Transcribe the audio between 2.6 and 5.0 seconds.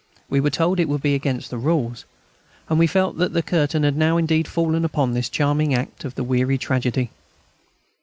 and we felt that the curtain had now indeed fallen